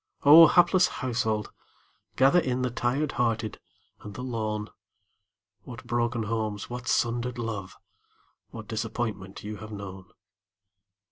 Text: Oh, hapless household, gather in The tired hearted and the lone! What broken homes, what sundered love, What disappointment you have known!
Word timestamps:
Oh, 0.23 0.47
hapless 0.47 0.87
household, 0.87 1.51
gather 2.15 2.39
in 2.39 2.63
The 2.63 2.71
tired 2.71 3.11
hearted 3.11 3.59
and 3.99 4.15
the 4.15 4.23
lone! 4.23 4.71
What 5.61 5.85
broken 5.85 6.23
homes, 6.23 6.71
what 6.71 6.87
sundered 6.87 7.37
love, 7.37 7.77
What 8.49 8.67
disappointment 8.67 9.43
you 9.43 9.57
have 9.57 9.71
known! 9.71 10.09